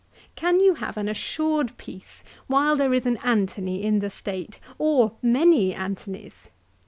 "Can 0.35 0.59
you 0.59 0.73
have 0.81 0.97
an 0.97 1.07
assured 1.07 1.77
peace 1.77 2.23
while 2.47 2.75
there 2.75 2.91
is 2.91 3.05
an 3.05 3.17
Antony 3.17 3.83
in 3.83 3.99
the 3.99 4.09
State, 4.09 4.59
or 4.79 5.15
many 5.21 5.75
Antonys 5.75 6.49